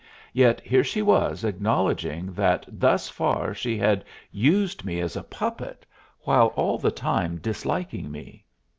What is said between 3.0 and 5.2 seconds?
far she had used me as